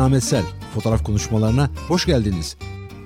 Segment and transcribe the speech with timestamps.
[0.00, 0.44] Ahmet Sel.
[0.74, 2.56] Fotoğraf konuşmalarına hoş geldiniz.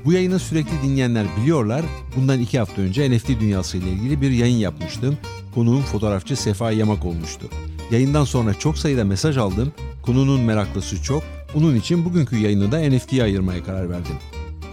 [0.05, 1.85] Bu yayını sürekli dinleyenler biliyorlar.
[2.17, 5.19] Bundan iki hafta önce NFT dünyası ile ilgili bir yayın yapmıştım.
[5.55, 7.47] Konuğum fotoğrafçı Sefa Yamak olmuştu.
[7.91, 9.73] Yayından sonra çok sayıda mesaj aldım.
[10.03, 11.23] Konunun meraklısı çok.
[11.55, 14.17] Bunun için bugünkü yayını da NFT'ye ayırmaya karar verdim.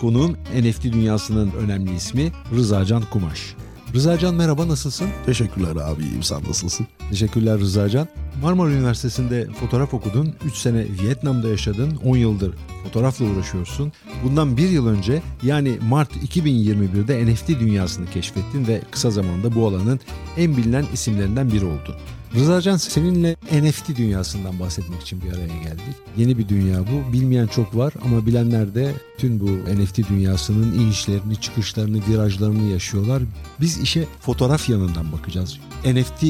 [0.01, 3.55] Konuğum NFT dünyasının önemli ismi Rızacan Kumaş.
[3.93, 5.07] Rızacan merhaba nasılsın?
[5.25, 6.87] Teşekkürler abi iyiyim sen nasılsın?
[7.09, 8.07] Teşekkürler Rızacan.
[8.41, 10.33] Marmara Üniversitesi'nde fotoğraf okudun.
[10.45, 11.95] 3 sene Vietnam'da yaşadın.
[12.05, 13.91] 10 yıldır fotoğrafla uğraşıyorsun.
[14.23, 19.99] Bundan bir yıl önce yani Mart 2021'de NFT dünyasını keşfettin ve kısa zamanda bu alanın
[20.37, 21.95] en bilinen isimlerinden biri oldun.
[22.35, 25.95] Rızacan seninle NFT dünyasından bahsetmek için bir araya geldik.
[26.17, 27.13] Yeni bir dünya bu.
[27.13, 29.45] Bilmeyen çok var ama bilenler de tüm bu
[29.81, 33.23] NFT dünyasının inişlerini, çıkışlarını, virajlarını yaşıyorlar.
[33.59, 35.59] Biz işe fotoğraf yanından bakacağız.
[35.85, 36.23] NFT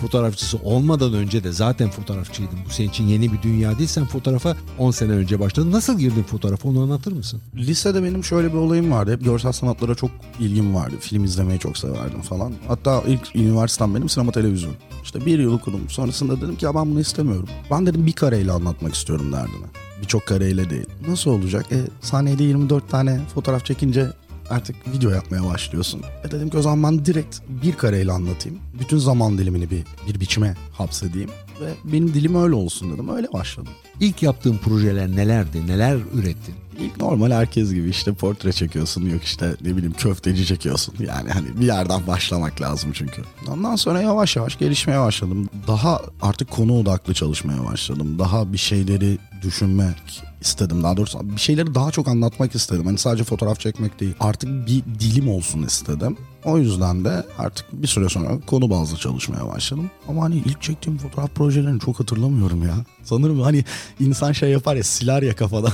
[0.00, 2.58] fotoğrafçısı olmadan önce de zaten fotoğrafçıydın.
[2.66, 3.88] Bu senin için yeni bir dünya değil.
[3.88, 5.72] Sen fotoğrafa 10 sene önce başladın.
[5.72, 7.40] Nasıl girdin fotoğrafa onu anlatır mısın?
[7.56, 9.12] Lisede benim şöyle bir olayım vardı.
[9.12, 10.94] Hep görsel sanatlara çok ilgim vardı.
[11.00, 12.52] Film izlemeyi çok severdim falan.
[12.68, 14.74] Hatta ilk üniversitem benim sinema televizyon.
[15.04, 15.80] İşte bir yıl okudum.
[15.88, 17.48] Sonrasında dedim ki ya ben bunu istemiyorum.
[17.70, 19.66] Ben dedim bir kareyle anlatmak istiyorum derdimi.
[20.02, 20.86] Birçok kareyle değil.
[21.08, 21.66] Nasıl olacak?
[21.72, 24.12] E, saniyede 24 tane fotoğraf çekince
[24.50, 26.02] artık video yapmaya başlıyorsun.
[26.24, 28.58] E dedim ki o zaman ben direkt bir kareyle anlatayım.
[28.80, 31.30] Bütün zaman dilimini bir, bir biçime hapsedeyim.
[31.60, 33.08] Ve benim dilim öyle olsun dedim.
[33.08, 33.72] Öyle başladım.
[34.00, 35.66] İlk yaptığın projeler nelerdi?
[35.66, 36.54] Neler ürettin?
[36.80, 40.94] İlk normal herkes gibi işte portre çekiyorsun yok işte ne bileyim köfteci çekiyorsun.
[41.00, 43.22] Yani hani bir yerden başlamak lazım çünkü.
[43.48, 45.48] Ondan sonra yavaş yavaş gelişmeye başladım.
[45.66, 48.18] Daha artık konu odaklı çalışmaya başladım.
[48.18, 50.82] Daha bir şeyleri düşünmek istedim.
[50.82, 52.86] Daha doğrusu bir şeyleri daha çok anlatmak istedim.
[52.86, 54.14] Hani sadece fotoğraf çekmek değil.
[54.20, 56.16] Artık bir dilim olsun istedim.
[56.44, 59.90] O yüzden de artık bir süre sonra konu bazlı çalışmaya başladım.
[60.08, 62.74] Ama hani ilk çektiğim fotoğraf projelerini çok hatırlamıyorum ya.
[63.02, 63.64] Sanırım hani
[64.00, 65.72] insan şey yapar ya siler ya kafadan.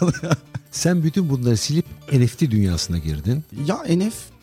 [0.70, 3.44] Sen bütün bunları silip NFT dünyasına girdin.
[3.66, 3.78] Ya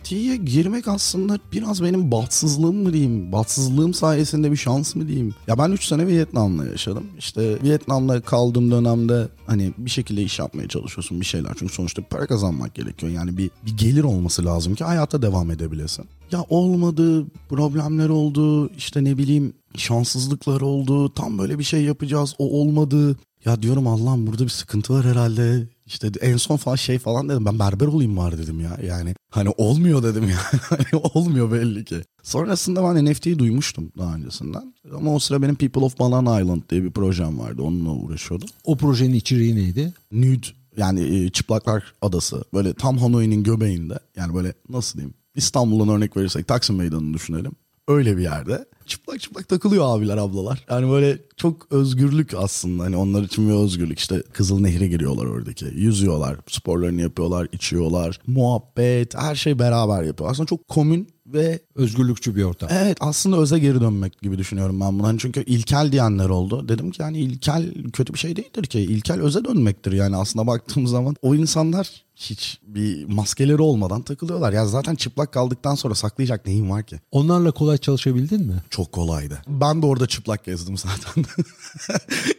[0.03, 5.35] NFT'ye girmek aslında biraz benim bahtsızlığım mı diyeyim, bahtsızlığım sayesinde bir şans mı diyeyim.
[5.47, 7.03] Ya ben 3 sene Vietnam'da yaşadım.
[7.19, 11.51] İşte Vietnam'da kaldığım dönemde hani bir şekilde iş yapmaya çalışıyorsun bir şeyler.
[11.59, 13.11] Çünkü sonuçta para kazanmak gerekiyor.
[13.11, 16.05] Yani bir, bir gelir olması lazım ki hayata devam edebilesin.
[16.31, 21.13] Ya olmadı, problemler oldu, işte ne bileyim şanssızlıklar oldu.
[21.13, 23.15] Tam böyle bir şey yapacağız, o olmadı.
[23.45, 25.67] Ya diyorum Allah'ım burada bir sıkıntı var herhalde.
[25.85, 28.77] İşte en son falan şey falan dedim ben berber olayım var dedim ya.
[28.87, 30.37] Yani hani olmuyor dedim ya.
[30.69, 32.01] Hani olmuyor belli ki.
[32.23, 34.73] Sonrasında ben NFT'yi duymuştum daha öncesinden.
[34.95, 37.61] Ama o sıra benim People of Banana Island diye bir projem vardı.
[37.61, 38.49] Onunla uğraşıyordum.
[38.63, 39.93] O projenin içeriği neydi?
[40.11, 42.43] Nude yani Çıplaklar Adası.
[42.53, 43.99] Böyle tam Hanoi'nin göbeğinde.
[44.15, 47.51] Yani böyle nasıl diyeyim İstanbul'dan örnek verirsek Taksim Meydanı'nı düşünelim.
[47.87, 48.65] Öyle bir yerde.
[48.85, 50.65] Çıplak çıplak takılıyor abiler ablalar.
[50.69, 52.83] Yani böyle çok özgürlük aslında.
[52.83, 53.99] Hani onlar için bir özgürlük.
[53.99, 55.65] İşte Kızıl Nehir'e giriyorlar oradaki.
[55.65, 58.19] Yüzüyorlar, sporlarını yapıyorlar, içiyorlar.
[58.27, 60.31] Muhabbet, her şey beraber yapıyor.
[60.31, 62.69] Aslında çok komün ve özgürlükçü bir ortam.
[62.71, 65.07] Evet aslında öze geri dönmek gibi düşünüyorum ben bunu.
[65.07, 66.69] Hani çünkü ilkel diyenler oldu.
[66.69, 68.79] Dedim ki yani ilkel kötü bir şey değildir ki.
[68.79, 71.15] İlkel öze dönmektir yani aslında baktığım zaman.
[71.21, 74.53] O insanlar hiç bir maskeleri olmadan takılıyorlar.
[74.53, 76.99] Ya zaten çıplak kaldıktan sonra saklayacak neyin var ki?
[77.11, 78.63] Onlarla kolay çalışabildin mi?
[78.69, 79.41] Çok kolaydı.
[79.47, 81.25] Ben de orada çıplak gezdim zaten.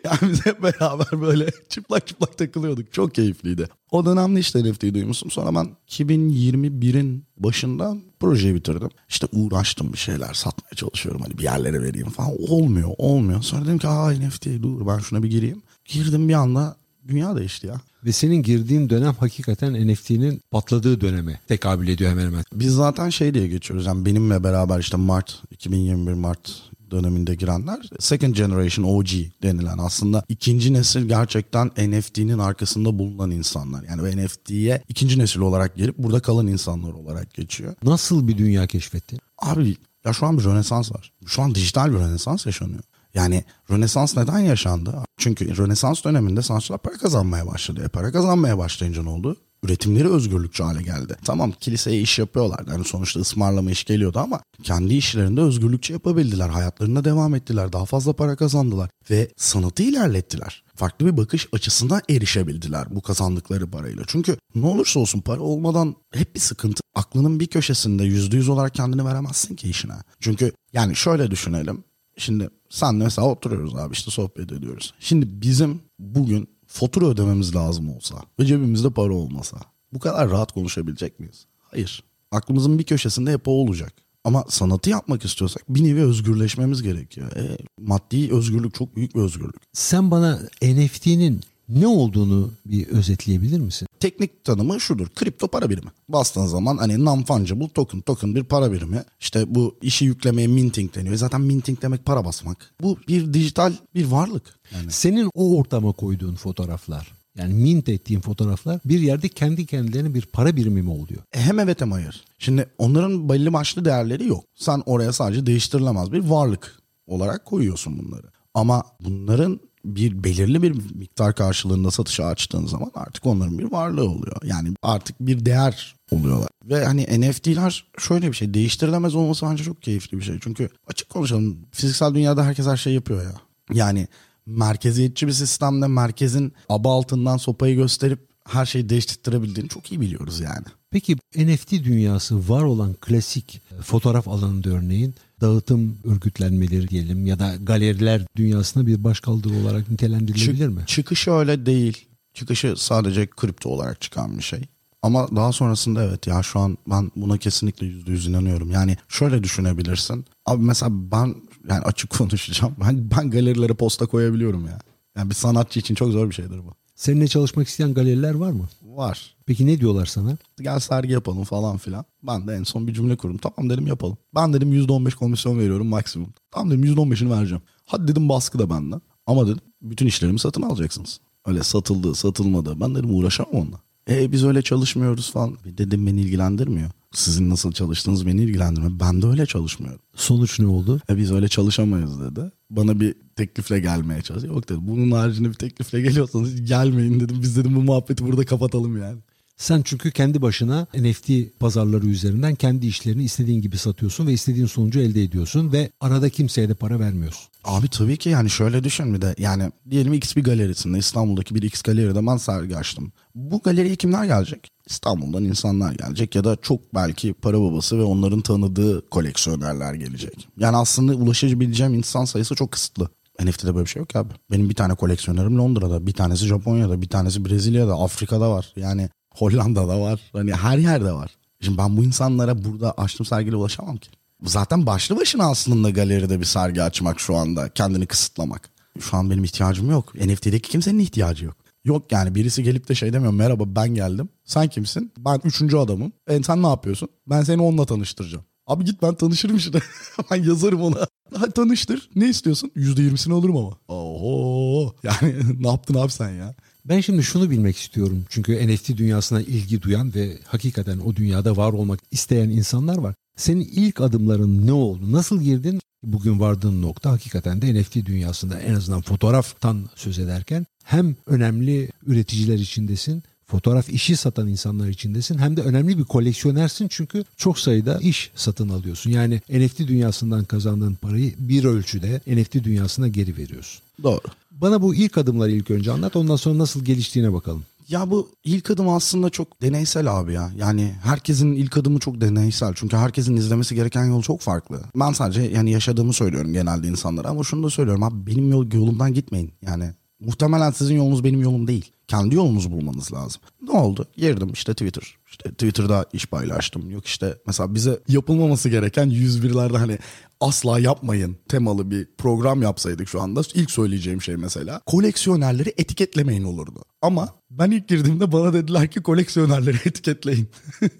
[0.04, 2.92] yani biz hep beraber böyle çıplak çıplak takılıyorduk.
[2.92, 3.68] Çok keyifliydi.
[3.90, 5.30] O dönemde işte NFT'yi duymuştum.
[5.30, 8.90] Sonra ben 2021'in başında projeyi bitirdim.
[9.08, 11.20] İşte uğraştım bir şeyler satmaya çalışıyorum.
[11.20, 12.32] Hani bir yerlere vereyim falan.
[12.48, 13.42] Olmuyor, olmuyor.
[13.42, 15.62] Sonra dedim ki aa NFT dur ben şuna bir gireyim.
[15.84, 16.76] Girdim bir anda
[17.08, 17.80] dünya değişti ya.
[18.04, 22.44] Ve senin girdiğin dönem hakikaten NFT'nin patladığı döneme tekabül ediyor hemen hemen.
[22.52, 23.86] Biz zaten şey diye geçiyoruz.
[23.86, 29.08] Yani benimle beraber işte Mart 2021 Mart döneminde girenler second generation OG
[29.42, 33.84] denilen aslında ikinci nesil gerçekten NFT'nin arkasında bulunan insanlar.
[33.84, 37.74] Yani NFT'ye ikinci nesil olarak gelip burada kalan insanlar olarak geçiyor.
[37.82, 39.18] Nasıl bir dünya keşfettin?
[39.38, 41.12] Abi ya şu an bir rönesans var.
[41.26, 42.82] Şu an dijital bir rönesans yaşanıyor.
[43.14, 44.94] Yani Rönesans neden yaşandı?
[45.18, 47.82] Çünkü Rönesans döneminde sanatçılar para kazanmaya başladı.
[47.84, 49.36] E para kazanmaya başlayınca ne oldu?
[49.64, 51.16] Üretimleri özgürlükçü hale geldi.
[51.24, 52.70] Tamam kiliseye iş yapıyorlardı.
[52.70, 56.48] Yani sonuçta ısmarlama iş geliyordu ama kendi işlerinde özgürlükçü yapabildiler.
[56.48, 57.72] Hayatlarına devam ettiler.
[57.72, 58.90] Daha fazla para kazandılar.
[59.10, 60.64] Ve sanatı ilerlettiler.
[60.74, 64.02] Farklı bir bakış açısına erişebildiler bu kazandıkları parayla.
[64.06, 66.80] Çünkü ne olursa olsun para olmadan hep bir sıkıntı.
[66.94, 69.94] Aklının bir köşesinde yüzde yüz olarak kendini veremezsin ki işine.
[70.20, 71.84] Çünkü yani şöyle düşünelim.
[72.16, 74.94] Şimdi sen mesela oturuyoruz abi işte sohbet ediyoruz.
[75.00, 79.56] Şimdi bizim bugün fatura ödememiz lazım olsa ve cebimizde para olmasa
[79.92, 81.46] bu kadar rahat konuşabilecek miyiz?
[81.58, 82.04] Hayır.
[82.30, 83.92] Aklımızın bir köşesinde hep o olacak.
[84.24, 87.36] Ama sanatı yapmak istiyorsak bir nevi özgürleşmemiz gerekiyor.
[87.36, 89.62] E, maddi özgürlük çok büyük bir özgürlük.
[89.72, 93.88] Sen bana NFT'nin Ne olduğunu bir özetleyebilir misin?
[94.00, 95.08] Teknik tanımı şudur.
[95.14, 95.90] Kripto para birimi.
[96.08, 99.04] Bastığın zaman hani non-fungible token, token bir para birimi.
[99.20, 101.16] İşte bu işi yüklemeye minting deniyor.
[101.16, 102.74] Zaten minting demek para basmak.
[102.82, 104.58] Bu bir dijital bir varlık.
[104.74, 110.22] Yani Senin o ortama koyduğun fotoğraflar yani mint ettiğin fotoğraflar bir yerde kendi kendilerine bir
[110.22, 111.22] para birimi mi oluyor?
[111.30, 112.24] Hem evet hem hayır.
[112.38, 114.44] Şimdi onların belli başlı değerleri yok.
[114.54, 118.26] Sen oraya sadece değiştirilemez bir varlık olarak koyuyorsun bunları.
[118.54, 124.36] Ama bunların bir belirli bir miktar karşılığında satışa açtığın zaman artık onların bir varlığı oluyor.
[124.44, 126.48] Yani artık bir değer oluyorlar.
[126.64, 130.38] Ve hani NFT'ler şöyle bir şey değiştirilemez olması bence çok keyifli bir şey.
[130.40, 133.34] Çünkü açık konuşalım fiziksel dünyada herkes her şeyi yapıyor ya.
[133.72, 134.08] Yani
[134.46, 140.64] merkeziyetçi bir sistemde merkezin aba altından sopayı gösterip her şeyi değiştirebildiğini çok iyi biliyoruz yani.
[140.90, 147.54] Peki NFT dünyası var olan klasik e, fotoğraf alanında örneğin dağıtım örgütlenmeleri diyelim ya da
[147.62, 150.82] galeriler dünyasına bir başkaldırı olarak nitelendirilebilir mi?
[150.86, 152.06] Çıkışı öyle değil.
[152.34, 154.60] Çıkışı sadece kripto olarak çıkan bir şey.
[155.02, 158.70] Ama daha sonrasında evet ya şu an ben buna kesinlikle yüzde yüz inanıyorum.
[158.70, 160.24] Yani şöyle düşünebilirsin.
[160.46, 161.34] Abi mesela ben
[161.68, 162.74] yani açık konuşacağım.
[162.80, 164.78] Ben, ben galerilere posta koyabiliyorum ya.
[165.16, 166.74] Yani bir sanatçı için çok zor bir şeydir bu.
[166.94, 168.68] Seninle çalışmak isteyen galeriler var mı?
[168.82, 169.34] Var.
[169.46, 170.36] Peki ne diyorlar sana?
[170.60, 172.04] Gel sergi yapalım falan filan.
[172.22, 173.38] Ben de en son bir cümle kurdum.
[173.38, 174.16] Tamam dedim yapalım.
[174.34, 176.34] Ben dedim %15 komisyon veriyorum maksimum.
[176.50, 177.62] Tamam dedim %15'ini vereceğim.
[177.86, 179.00] Hadi dedim baskı da benden.
[179.26, 181.20] Ama dedim bütün işlerimi satın alacaksınız.
[181.46, 182.80] Öyle satıldı satılmadı.
[182.80, 183.80] Ben dedim uğraşamam onunla.
[184.10, 185.56] E biz öyle çalışmıyoruz falan.
[185.64, 186.90] Dedim beni ilgilendirmiyor.
[187.12, 189.00] Sizin nasıl çalıştığınız beni ilgilendirmiyor.
[189.00, 190.00] Ben de öyle çalışmıyorum.
[190.16, 191.00] Sonuç ne oldu?
[191.10, 192.40] E biz öyle çalışamayız dedi.
[192.70, 194.54] Bana bir teklifle gelmeye çalışıyor.
[194.54, 197.36] Yok dedim bunun haricinde bir teklifle geliyorsanız gelmeyin dedim.
[197.42, 199.18] Biz dedim bu muhabbeti burada kapatalım yani.
[199.56, 201.30] Sen çünkü kendi başına NFT
[201.60, 206.68] pazarları üzerinden kendi işlerini istediğin gibi satıyorsun ve istediğin sonucu elde ediyorsun ve arada kimseye
[206.68, 207.44] de para vermiyorsun.
[207.64, 211.62] Abi tabii ki yani şöyle düşün bir de yani diyelim X bir galerisinde İstanbul'daki bir
[211.62, 213.12] X galeride ben sergi açtım.
[213.34, 214.70] Bu galeriye kimler gelecek?
[214.86, 220.48] İstanbul'dan insanlar gelecek ya da çok belki para babası ve onların tanıdığı koleksiyonerler gelecek.
[220.58, 223.08] Yani aslında ulaşabileceğim insan sayısı çok kısıtlı.
[223.42, 224.32] NFT'de böyle bir şey yok abi.
[224.50, 228.72] Benim bir tane koleksiyonerim Londra'da, bir tanesi Japonya'da, bir tanesi Brezilya'da, Afrika'da var.
[228.76, 230.20] Yani Hollanda'da var.
[230.32, 231.30] Hani her yerde var.
[231.60, 234.08] Şimdi ben bu insanlara burada açtığım sergiyle ulaşamam ki.
[234.42, 237.68] Zaten başlı başına aslında galeride bir sergi açmak şu anda.
[237.68, 238.70] Kendini kısıtlamak.
[239.00, 240.14] Şu an benim ihtiyacım yok.
[240.14, 241.56] NFT'deki kimsenin ihtiyacı yok.
[241.84, 244.28] Yok yani birisi gelip de şey demiyor merhaba ben geldim.
[244.44, 245.12] Sen kimsin?
[245.18, 246.12] Ben üçüncü adamım.
[246.28, 247.08] E sen ne yapıyorsun?
[247.26, 248.44] Ben seni onunla tanıştıracağım.
[248.66, 249.78] Abi git ben tanışırım işte.
[250.30, 251.06] ben yazarım ona.
[251.34, 252.10] Hadi tanıştır.
[252.14, 252.70] Ne istiyorsun?
[252.74, 253.78] Yüzde yirmisini alırım ama.
[253.88, 254.94] Oho.
[255.02, 256.54] Yani ne yaptın abi sen ya?
[256.88, 258.24] Ben şimdi şunu bilmek istiyorum.
[258.28, 263.14] Çünkü NFT dünyasına ilgi duyan ve hakikaten o dünyada var olmak isteyen insanlar var.
[263.36, 265.12] Senin ilk adımların ne oldu?
[265.12, 265.80] Nasıl girdin?
[266.02, 272.58] Bugün vardığın nokta hakikaten de NFT dünyasında en azından fotoğraftan söz ederken hem önemli üreticiler
[272.58, 278.30] içindesin fotoğraf işi satan insanlar içindesin hem de önemli bir koleksiyonersin çünkü çok sayıda iş
[278.34, 279.10] satın alıyorsun.
[279.10, 283.82] Yani NFT dünyasından kazandığın parayı bir ölçüde NFT dünyasına geri veriyorsun.
[284.02, 284.20] Doğru.
[284.60, 287.64] Bana bu ilk adımları ilk önce anlat ondan sonra nasıl geliştiğine bakalım.
[287.88, 290.50] Ya bu ilk adım aslında çok deneysel abi ya.
[290.56, 292.72] Yani herkesin ilk adımı çok deneysel.
[292.74, 294.80] Çünkü herkesin izlemesi gereken yol çok farklı.
[294.96, 299.14] Ben sadece yani yaşadığımı söylüyorum genelde insanlara ama şunu da söylüyorum abi benim yol, yolumdan
[299.14, 299.52] gitmeyin.
[299.62, 301.92] Yani muhtemelen sizin yolunuz benim yolum değil.
[302.08, 303.42] Kendi yolunuzu bulmanız lazım.
[303.62, 304.06] Ne oldu?
[304.16, 305.16] Girdim işte Twitter.
[305.30, 306.90] İşte Twitter'da iş paylaştım.
[306.90, 309.98] Yok işte mesela bize yapılmaması gereken 101'lerde hani
[310.40, 316.84] asla yapmayın temalı bir program yapsaydık şu anda ilk söyleyeceğim şey mesela koleksiyonerleri etiketlemeyin olurdu.
[317.02, 320.48] Ama ben ilk girdiğimde bana dediler ki koleksiyonerleri etiketleyin.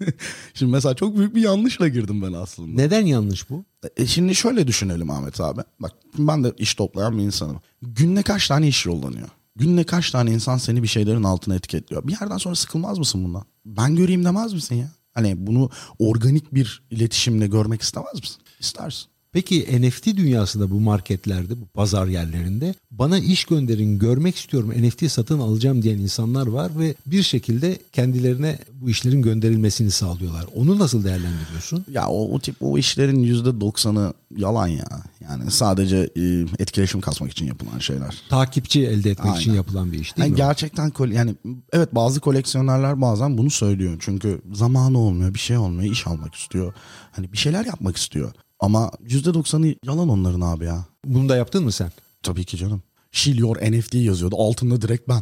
[0.53, 2.81] Şimdi mesela çok büyük bir yanlışla girdim ben aslında.
[2.81, 3.65] Neden yanlış bu?
[3.97, 5.61] E şimdi şöyle düşünelim Ahmet abi.
[5.79, 7.61] Bak ben de iş toplayan bir insanım.
[7.81, 9.27] Günde kaç tane iş yollanıyor?
[9.55, 12.07] Günde kaç tane insan seni bir şeylerin altına etiketliyor?
[12.07, 13.43] Bir yerden sonra sıkılmaz mısın bundan?
[13.65, 14.91] Ben göreyim demez misin ya?
[15.13, 15.69] Hani bunu
[15.99, 18.41] organik bir iletişimle görmek istemez misin?
[18.59, 19.14] İstersin.
[19.35, 25.39] Peki NFT dünyasında bu marketlerde, bu pazar yerlerinde bana iş gönderin, görmek istiyorum, NFT satın
[25.39, 30.45] alacağım diyen insanlar var ve bir şekilde kendilerine bu işlerin gönderilmesini sağlıyorlar.
[30.55, 31.85] Onu nasıl değerlendiriyorsun?
[31.91, 34.87] Ya o, o tip o işlerin yüzde doksanı yalan ya.
[35.21, 36.21] Yani sadece e,
[36.59, 38.21] etkileşim kasmak için yapılan şeyler.
[38.29, 39.39] Takipçi elde etmek Aynen.
[39.39, 40.37] için yapılan bir iş değil Yani mi?
[40.37, 41.35] gerçekten yani
[41.73, 43.97] evet bazı koleksiyonerler bazen bunu söylüyor.
[43.99, 46.73] Çünkü zamanı olmuyor, bir şey olmuyor, iş almak istiyor.
[47.11, 48.33] Hani bir şeyler yapmak istiyor.
[48.65, 50.85] Ama %90'ı yalan onların abi ya.
[51.05, 51.91] Bunu da yaptın mı sen?
[52.23, 52.83] Tabii ki canım.
[53.11, 54.35] Shill your NFT yazıyordu.
[54.39, 55.21] Altında direkt ben.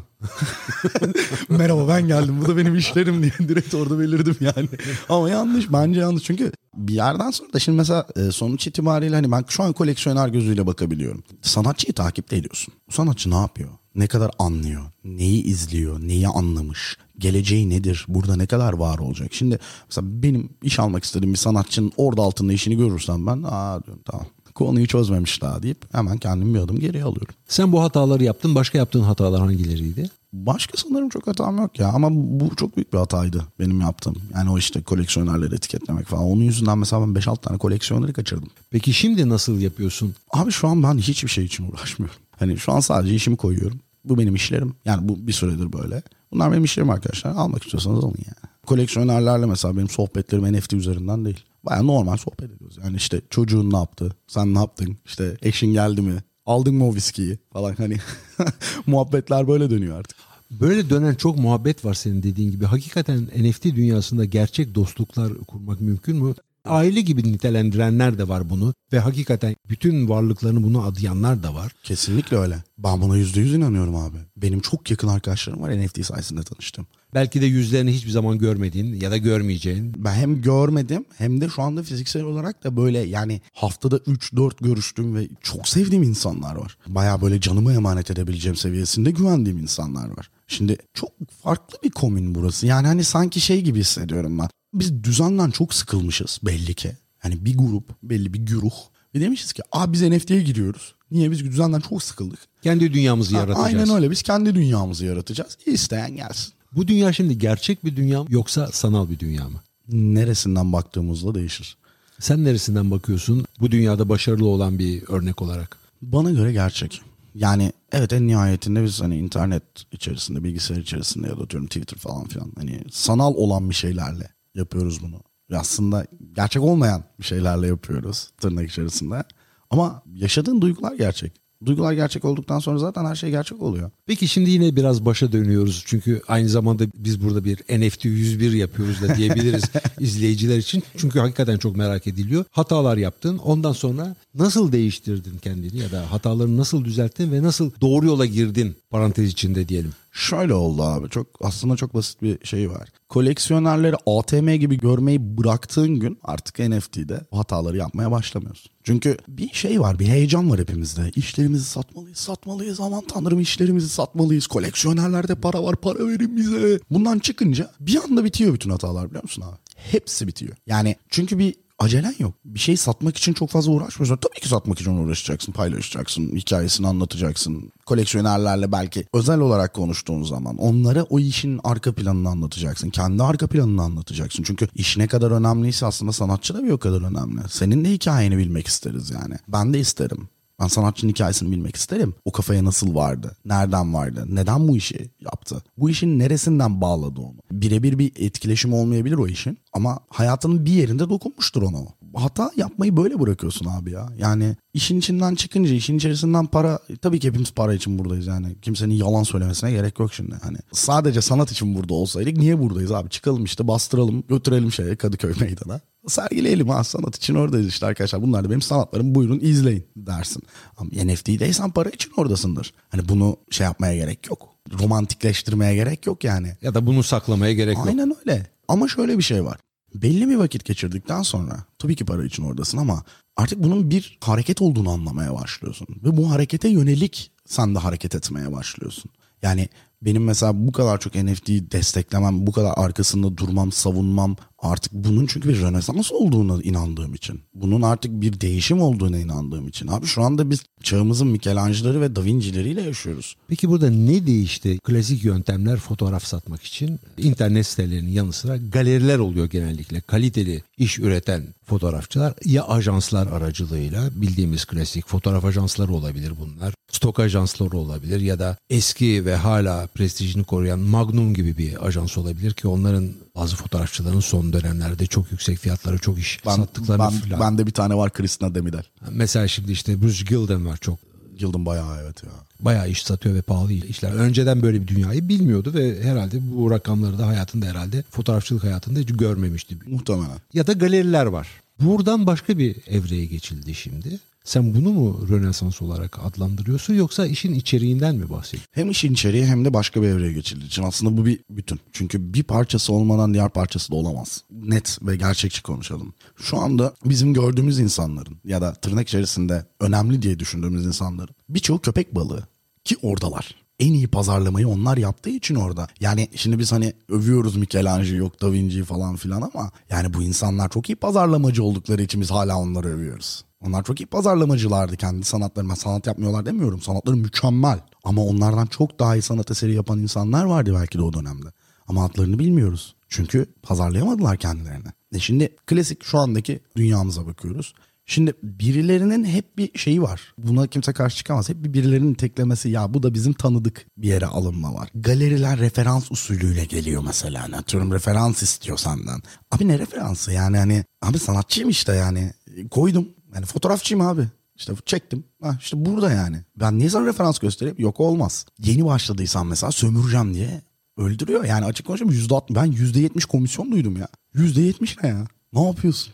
[1.50, 2.42] Merhaba ben geldim.
[2.42, 4.70] Bu da benim işlerim diye direkt orada belirdim yani.
[5.10, 5.72] Ama yanlış.
[5.74, 6.24] Bence yanlış.
[6.24, 10.28] Çünkü bir yerden sonra da şimdi mesela e, sonuç itibariyle hani ben şu an koleksiyoner
[10.28, 11.24] gözüyle bakabiliyorum.
[11.42, 12.74] Sanatçıyı takip de ediyorsun.
[12.88, 13.70] Bu sanatçı ne yapıyor?
[13.96, 19.34] Ne kadar anlıyor, neyi izliyor, neyi anlamış, geleceği nedir, burada ne kadar var olacak.
[19.34, 19.60] Şimdi
[19.90, 24.26] mesela benim iş almak istediğim bir sanatçının orada altında işini görürsem ben aa diyorum tamam
[24.56, 27.36] konuyu çözmemiş daha deyip hemen kendimi bir adım geriye alıyorum.
[27.48, 28.56] Sen bu hataları yaptın.
[28.56, 30.10] Başka yaptığın hatalar hangileriydi?
[30.34, 34.16] Başka sanırım çok hatam yok ya ama bu çok büyük bir hataydı benim yaptığım.
[34.34, 36.24] Yani o işte koleksiyonerleri etiketlemek falan.
[36.24, 38.50] Onun yüzünden mesela ben 5-6 tane koleksiyoneri kaçırdım.
[38.70, 40.16] Peki şimdi nasıl yapıyorsun?
[40.32, 42.18] Abi şu an ben hiçbir şey için uğraşmıyorum.
[42.44, 43.80] Hani şu an sadece işimi koyuyorum.
[44.06, 44.76] Bu benim işlerim.
[44.86, 46.02] Yani bu bir süredir böyle.
[46.32, 47.32] Bunlar benim işlerim arkadaşlar.
[47.32, 48.52] Almak istiyorsanız alın yani.
[48.66, 51.44] Koleksiyonerlerle mesela benim sohbetlerim NFT üzerinden değil.
[51.64, 52.78] Baya normal sohbet ediyoruz.
[52.84, 54.16] Yani işte çocuğun ne yaptı?
[54.28, 54.98] Sen ne yaptın?
[55.06, 56.24] İşte eşin geldi mi?
[56.46, 57.40] Aldın mı o viskiyi?
[57.54, 57.98] Falan hani
[58.88, 60.18] muhabbetler böyle dönüyor artık.
[60.52, 62.66] Böyle dönen çok muhabbet var senin dediğin gibi.
[62.66, 66.34] Hakikaten NFT dünyasında gerçek dostluklar kurmak mümkün mü?
[66.66, 71.72] Aile gibi nitelendirenler de var bunu ve hakikaten bütün varlıklarını bunu adayanlar da var.
[71.84, 72.64] Kesinlikle öyle.
[72.78, 74.18] Ben buna yüzde yüz inanıyorum abi.
[74.38, 76.88] Benim çok yakın arkadaşlarım var NFT sayesinde tanıştım.
[77.14, 79.94] Belki de yüzlerini hiçbir zaman görmediğin ya da görmeyeceğin.
[79.98, 85.16] Ben hem görmedim hem de şu anda fiziksel olarak da böyle yani haftada 3-4 görüştüğüm
[85.16, 86.78] ve çok sevdiğim insanlar var.
[86.88, 90.30] Baya böyle canımı emanet edebileceğim seviyesinde güvendiğim insanlar var.
[90.48, 91.10] Şimdi çok
[91.44, 92.68] farklı bir komün burası.
[92.68, 94.50] Yani hani sanki şey gibi hissediyorum ben.
[94.74, 96.92] Biz düzenden çok sıkılmışız belli ki.
[97.20, 98.74] Hani bir grup, belli bir güruh.
[99.16, 100.96] Ve demişiz ki abi biz NFT'ye giriyoruz.
[101.12, 102.40] Niye biz düzenden çok sıkıldık.
[102.62, 103.66] Kendi dünyamızı yaratacağız.
[103.66, 105.58] Aynen öyle biz kendi dünyamızı yaratacağız.
[105.66, 106.54] İsteyen gelsin.
[106.72, 109.62] Bu dünya şimdi gerçek bir dünya mı yoksa sanal bir dünya mı?
[109.90, 111.78] Neresinden baktığımızda değişir.
[112.20, 115.78] Sen neresinden bakıyorsun bu dünyada başarılı olan bir örnek olarak?
[116.02, 117.02] Bana göre gerçek.
[117.36, 122.28] Yani evet en nihayetinde biz hani internet içerisinde, bilgisayar içerisinde ya da diyorum Twitter falan
[122.28, 125.22] filan hani sanal olan bir şeylerle yapıyoruz bunu.
[125.60, 129.24] Aslında gerçek olmayan bir şeylerle yapıyoruz tırnak içerisinde.
[129.70, 131.44] Ama yaşadığın duygular gerçek.
[131.66, 133.92] Duygular gerçek olduktan sonra zaten her şey gerçek oluyor.
[134.06, 135.84] Peki şimdi yine biraz başa dönüyoruz.
[135.86, 139.64] Çünkü aynı zamanda biz burada bir NFT 101 yapıyoruz da diyebiliriz
[140.00, 140.84] izleyiciler için.
[140.98, 142.46] Çünkü hakikaten çok merak ediliyor.
[142.52, 143.38] Hatalar yaptın.
[143.38, 148.76] Ondan sonra nasıl değiştirdin kendini ya da hatalarını nasıl düzelttin ve nasıl doğru yola girdin
[148.90, 149.92] parantez içinde diyelim.
[150.14, 151.10] Şöyle oldu abi.
[151.10, 152.90] Çok aslında çok basit bir şey var.
[153.10, 158.72] Koleksiyonerleri ATM gibi görmeyi bıraktığın gün artık NFT'de bu hataları yapmaya başlamıyorsun.
[158.84, 161.12] Çünkü bir şey var, bir heyecan var hepimizde.
[161.16, 162.80] İşlerimizi satmalıyız, satmalıyız.
[162.80, 164.48] Aman tanrım işlerimizi satmalıyız.
[164.48, 166.80] Koleksiyonerlerde para var, para verin bize.
[166.92, 169.58] Bundan çıkınca bir anda bitiyor bütün hatalar biliyor musun abi?
[169.76, 170.56] Hepsi bitiyor.
[170.68, 172.34] Yani çünkü bir acelen yok.
[172.46, 174.18] Bir şey satmak için çok fazla uğraşmıyorsun.
[174.18, 177.72] Tabii ki satmak için uğraşacaksın, paylaşacaksın, hikayesini anlatacaksın.
[177.86, 182.90] Koleksiyonerlerle belki özel olarak konuştuğun zaman onlara o işin arka planını anlatacaksın.
[182.90, 184.44] Kendi arka planını anlatacaksın.
[184.44, 187.42] Çünkü iş ne kadar önemliyse aslında sanatçı da bir o kadar önemli.
[187.50, 189.36] Senin de hikayeni bilmek isteriz yani.
[189.48, 190.30] Ben de isterim.
[190.62, 192.14] Ben sanatçının hikayesini bilmek isterim.
[192.26, 193.38] O kafaya nasıl vardı?
[193.46, 194.26] Nereden vardı?
[194.30, 195.64] Neden bu işi yaptı?
[195.78, 197.36] Bu işin neresinden bağladı onu?
[197.52, 199.58] Birebir bir etkileşim olmayabilir o işin.
[199.74, 201.88] Ama hayatının bir yerinde dokunmuştur ona o.
[202.16, 204.10] Hata yapmayı böyle bırakıyorsun abi ya.
[204.18, 208.56] Yani işin içinden çıkınca işin içerisinden para tabii ki hepimiz para için buradayız yani.
[208.62, 210.36] Kimsenin yalan söylemesine gerek yok şimdi.
[210.44, 213.10] Hani sadece sanat için burada olsaydık niye buradayız abi?
[213.10, 218.22] Çıkalım işte bastıralım götürelim şeye Kadıköy meydana sergileyelim ha sanat için oradayız işte arkadaşlar.
[218.22, 220.44] Bunlar da benim sanatlarım buyurun izleyin dersin.
[220.78, 222.74] Ama NFT'deysen para için oradasındır.
[222.90, 224.50] Hani bunu şey yapmaya gerek yok.
[224.80, 226.58] Romantikleştirmeye gerek yok yani.
[226.62, 227.88] Ya da bunu saklamaya gerek yok.
[227.88, 228.48] Aynen öyle.
[228.68, 229.60] Ama şöyle bir şey var.
[229.96, 233.04] Belli bir vakit geçirdikten sonra tabii ki para için oradasın ama
[233.38, 235.88] artık bunun bir hareket olduğunu anlamaya başlıyorsun.
[236.04, 239.12] Ve bu harekete yönelik sen de hareket etmeye başlıyorsun.
[239.42, 239.70] Yani
[240.02, 245.50] benim mesela bu kadar çok NFT'yi desteklemem, bu kadar arkasında durmam, savunmam artık bunun çünkü
[245.50, 247.42] bir rönesans olduğuna inandığım için.
[247.54, 249.88] Bunun artık bir değişim olduğuna inandığım için.
[249.88, 253.36] Abi şu anda biz çağımızın Michelangelo'ları ve Da Vinci'leriyle yaşıyoruz.
[253.48, 254.80] Peki burada ne değişti?
[254.84, 260.02] Klasik yöntemler fotoğraf satmak için internet sitelerinin yanı sıra galeriler oluyor genellikle.
[260.02, 266.74] Kaliteli iş üreten fotoğrafçılar ya ajanslar aracılığıyla bildiğimiz klasik fotoğraf ajansları olabilir bunlar.
[266.92, 272.54] Stok ajansları olabilir ya da eski ve hala prestijini koruyan Magnum gibi bir ajans olabilir
[272.54, 277.40] ki onların bazı fotoğrafçıların son dönemlerde çok yüksek fiyatlara çok iş ben, sattıklarını ben, falan.
[277.40, 278.84] Ben de bir tane var Christina Demidel.
[279.12, 281.00] Mesela şimdi işte Bruce Gilden var çok.
[281.38, 282.30] Gilden bayağı evet ya.
[282.60, 284.12] Bayağı iş satıyor ve pahalı işler.
[284.12, 289.10] Önceden böyle bir dünyayı bilmiyordu ve herhalde bu rakamları da hayatında herhalde fotoğrafçılık hayatında hiç
[289.10, 289.78] görmemişti.
[289.86, 290.38] Muhtemelen.
[290.54, 291.48] Ya da galeriler var.
[291.80, 294.20] Buradan başka bir evreye geçildi şimdi.
[294.44, 298.70] Sen bunu mu Rönesans olarak adlandırıyorsun yoksa işin içeriğinden mi bahsediyorsun?
[298.72, 301.80] Hem işin içeriği hem de başka bir evreye geçildiği için aslında bu bir bütün.
[301.92, 304.44] Çünkü bir parçası olmadan diğer parçası da olamaz.
[304.52, 306.14] Net ve gerçekçi konuşalım.
[306.36, 312.16] Şu anda bizim gördüğümüz insanların ya da tırnak içerisinde önemli diye düşündüğümüz insanların birçoğu köpek
[312.16, 312.48] balığı
[312.84, 313.56] ki oradalar.
[313.80, 315.88] En iyi pazarlamayı onlar yaptığı için orada.
[316.00, 320.70] Yani şimdi biz hani övüyoruz Michelangelo yok Da Vinci'yi falan filan ama yani bu insanlar
[320.70, 323.44] çok iyi pazarlamacı oldukları için biz hala onları övüyoruz.
[323.68, 325.70] Onlar çok iyi pazarlamacılardı kendi sanatları.
[325.70, 326.82] Ben sanat yapmıyorlar demiyorum.
[326.82, 327.80] Sanatları mükemmel.
[328.04, 331.48] Ama onlardan çok daha iyi sanat eseri yapan insanlar vardı belki de o dönemde.
[331.88, 332.96] Ama adlarını bilmiyoruz.
[333.10, 334.88] Çünkü pazarlayamadılar kendilerini.
[335.16, 337.74] E şimdi klasik şu andaki dünyamıza bakıyoruz.
[338.06, 340.34] Şimdi birilerinin hep bir şeyi var.
[340.38, 341.50] Buna kimse karşı çıkamaz.
[341.50, 344.90] Hep bir birilerinin teklemesi ya bu da bizim tanıdık bir yere alınma var.
[344.96, 347.48] Galeriler referans usulüyle geliyor mesela.
[347.58, 349.22] Atıyorum referans istiyor senden.
[349.52, 352.34] Abi ne referansı yani hani abi sanatçıyım işte yani.
[352.72, 353.08] Koydum.
[353.36, 354.28] Yani fotoğrafçıyım abi.
[354.56, 355.24] İşte çektim.
[355.42, 356.38] Ha işte burada yani.
[356.56, 357.78] Ben niye sana referans göstereyim?
[357.80, 358.46] Yok olmaz.
[358.60, 360.62] Yeni başladıysan mesela sömüreceğim diye
[360.98, 361.44] öldürüyor.
[361.44, 362.34] Yani açık konuşayım yüzde.
[362.50, 364.08] Ben yüzde yetmiş komisyon duydum ya.
[364.34, 365.28] Yüzde yetmiş ne ya?
[365.54, 366.14] Ne yapıyorsun?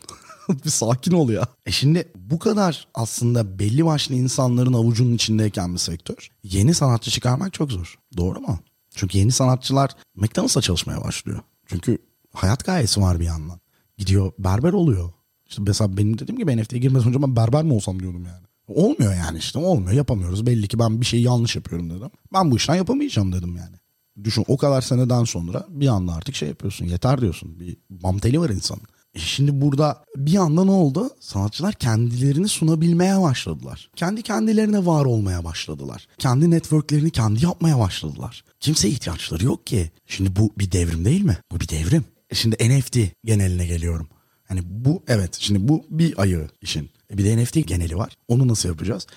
[0.66, 1.48] bir sakin ol ya.
[1.66, 6.30] E şimdi bu kadar aslında belli başlı insanların avucunun içindeyken bir sektör.
[6.44, 8.00] Yeni sanatçı çıkarmak çok zor.
[8.18, 8.60] Doğru mu?
[8.96, 11.40] Çünkü yeni sanatçılar McDonald's'a çalışmaya başlıyor.
[11.68, 11.98] Çünkü
[12.34, 13.60] hayat gayesi var bir yandan.
[13.98, 15.12] Gidiyor berber oluyor.
[15.50, 18.44] İşte mesela benim dediğim gibi NFT'ye girmeden önce ben berber mi olsam diyordum yani.
[18.68, 20.46] Olmuyor yani işte olmuyor yapamıyoruz.
[20.46, 22.10] Belli ki ben bir şeyi yanlış yapıyorum dedim.
[22.34, 23.76] Ben bu işten yapamayacağım dedim yani.
[24.24, 27.60] Düşün o kadar seneden sonra bir anda artık şey yapıyorsun yeter diyorsun.
[27.60, 28.84] Bir bam var insanın.
[29.14, 31.10] E şimdi burada bir anda ne oldu?
[31.20, 33.90] Sanatçılar kendilerini sunabilmeye başladılar.
[33.96, 36.08] Kendi kendilerine var olmaya başladılar.
[36.18, 38.44] Kendi networklerini kendi yapmaya başladılar.
[38.60, 39.92] Kimse ihtiyaçları yok ki.
[40.08, 41.38] Şimdi bu bir devrim değil mi?
[41.52, 42.06] Bu bir devrim.
[42.30, 44.08] E şimdi NFT geneline geliyorum.
[44.50, 46.90] Hani bu evet şimdi bu bir ayı işin.
[47.14, 48.18] E bir de NFT geneli var.
[48.28, 49.08] Onu nasıl yapacağız?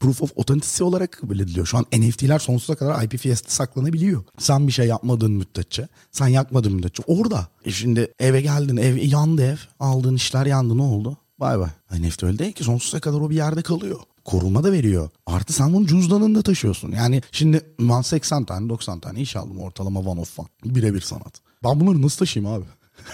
[0.00, 1.66] proof of authenticity olarak kabul ediliyor.
[1.66, 4.24] Şu an NFT'ler sonsuza kadar IPFS'te saklanabiliyor.
[4.38, 7.48] Sen bir şey yapmadığın müddetçe, sen yakmadığın müddetçe orada.
[7.64, 11.16] E şimdi eve geldin, ev yandı ev, aldığın işler yandı ne oldu?
[11.40, 11.70] Bay bay.
[12.00, 14.00] NFT öyle değil ki sonsuza kadar o bir yerde kalıyor.
[14.24, 15.10] Koruma da veriyor.
[15.26, 16.92] Artı sen bunu cüzdanında taşıyorsun.
[16.92, 20.48] Yani şimdi ben 80 tane 90 tane iş aldım ortalama one of one.
[20.64, 21.40] Birebir sanat.
[21.64, 22.64] Ben bunları nasıl taşıyayım abi?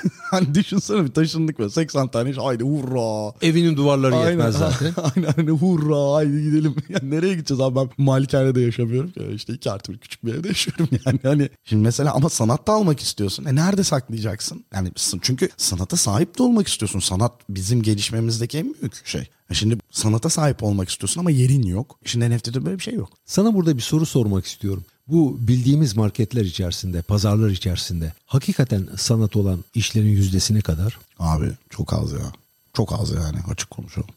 [0.31, 3.35] hani düşünsene bir taşındık ve 80 tane iş haydi hurra.
[3.43, 4.95] Evinin duvarları aynen, yetmez zaten.
[5.17, 6.75] aynen hani hurra haydi gidelim.
[6.89, 9.21] Yani nereye gideceğiz abi ben malikanede yaşamıyorum ki.
[9.35, 11.19] İşte iki artı bir küçük bir evde yaşıyorum yani.
[11.23, 13.45] Hani şimdi mesela ama sanatta almak istiyorsun.
[13.45, 14.65] E nerede saklayacaksın?
[14.75, 14.89] Yani
[15.23, 16.99] çünkü sanata sahip de olmak istiyorsun.
[16.99, 19.29] Sanat bizim gelişmemizdeki en büyük şey.
[19.51, 21.99] E şimdi sanata sahip olmak istiyorsun ama yerin yok.
[22.05, 23.09] Şimdi NFT'de böyle bir şey yok.
[23.25, 24.85] Sana burada bir soru sormak istiyorum.
[25.09, 30.99] Bu bildiğimiz marketler içerisinde, pazarlar içerisinde hakikaten sanat olan işlerin yüzdesine kadar?
[31.19, 32.33] Abi çok az ya.
[32.73, 34.09] Çok az yani açık konuşalım.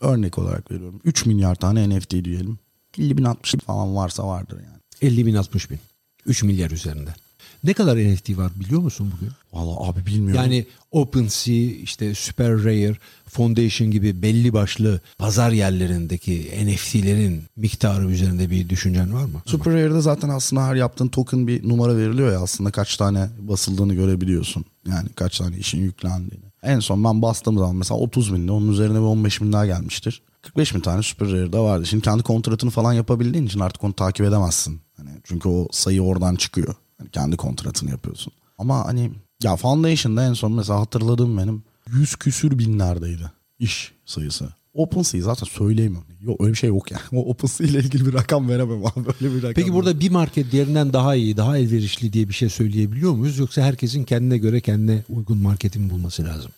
[0.00, 1.00] Örnek olarak veriyorum.
[1.04, 2.58] 3 milyar tane NFT diyelim.
[2.98, 5.12] 50 bin 60 bin falan varsa vardır yani.
[5.12, 5.78] 50 bin 60 bin.
[6.26, 7.14] 3 milyar üzerinde.
[7.64, 9.32] Ne kadar NFT var biliyor musun bugün?
[9.52, 10.42] Valla abi bilmiyorum.
[10.42, 12.96] Yani OpenSea, işte Super Rare,
[13.28, 19.42] Foundation gibi belli başlı pazar yerlerindeki NFT'lerin miktarı üzerinde bir düşüncen var mı?
[19.46, 23.94] Super Rare'de zaten aslında her yaptığın token bir numara veriliyor ya aslında kaç tane basıldığını
[23.94, 24.64] görebiliyorsun.
[24.88, 26.44] Yani kaç tane işin yüklendiğini.
[26.62, 30.22] En son ben bastığım zaman mesela 30 binde onun üzerine bir 15 bin daha gelmiştir.
[30.42, 31.86] 45 bin tane Super Rare'da vardı.
[31.86, 34.80] Şimdi kendi kontratını falan yapabildiğin için artık onu takip edemezsin.
[34.96, 36.74] Hani çünkü o sayı oradan çıkıyor.
[37.00, 38.32] Yani kendi kontratını yapıyorsun.
[38.58, 39.10] Ama hani
[39.42, 44.48] ya Foundation'da en son mesela hatırladığım benim 100 küsür binlerdeydi iş sayısı.
[44.74, 46.08] OpenSea zaten söyleyemiyorum.
[46.20, 47.02] Yok öyle bir şey yok yani.
[47.12, 48.94] O OpenSea ile ilgili bir rakam veremem abi.
[48.96, 52.48] Böyle bir rakam Peki burada bir market diğerinden daha iyi, daha elverişli diye bir şey
[52.48, 53.38] söyleyebiliyor muyuz?
[53.38, 56.50] Yoksa herkesin kendine göre kendine uygun marketi mi bulması lazım?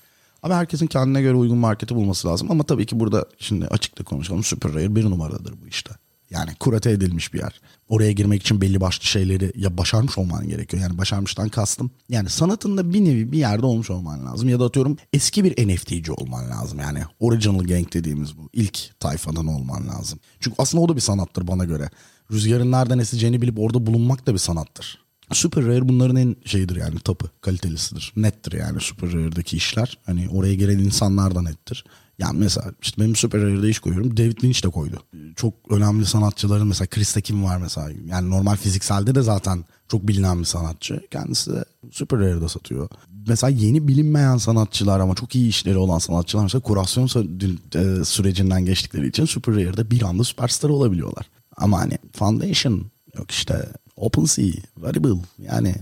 [0.42, 2.50] Ama herkesin kendine göre uygun marketi bulması lazım.
[2.50, 4.44] Ama tabii ki burada şimdi açıkta konuşalım.
[4.44, 5.90] Super Rare bir numaradır bu işte.
[6.30, 7.60] Yani kurate edilmiş bir yer.
[7.88, 10.82] Oraya girmek için belli başlı şeyleri ya başarmış olman gerekiyor.
[10.82, 11.90] Yani başarmıştan kastım.
[12.08, 14.48] Yani sanatında bir nevi bir yerde olmuş olman lazım.
[14.48, 16.78] Ya da atıyorum eski bir NFT'ci olman lazım.
[16.78, 18.48] Yani original gang dediğimiz bu.
[18.52, 20.18] ilk tayfadan olman lazım.
[20.40, 21.90] Çünkü aslında o da bir sanattır bana göre.
[22.32, 25.06] Rüzgarın nereden eseceğini bilip orada bulunmak da bir sanattır.
[25.32, 28.12] Super Rare bunların en şeyidir yani tapı kalitelisidir.
[28.16, 29.98] Nettir yani Super Rare'deki işler.
[30.06, 31.84] Hani oraya giren insanlar da nettir.
[32.18, 34.16] Yani mesela işte benim Super Rare'de iş koyuyorum.
[34.16, 35.02] David Lynch de koydu.
[35.36, 37.90] Çok önemli sanatçıların mesela Chris Tekin var mesela.
[38.06, 41.00] Yani normal fizikselde de zaten çok bilinen bir sanatçı.
[41.10, 42.88] Kendisi de Super Rare'da satıyor.
[43.28, 49.06] Mesela yeni bilinmeyen sanatçılar ama çok iyi işleri olan sanatçılar mesela kurasyon e, sürecinden geçtikleri
[49.08, 51.30] için Super Rare'da bir anda süperstar olabiliyorlar.
[51.56, 52.84] Ama hani Foundation
[53.18, 55.74] yok işte OpenSea, Variable yani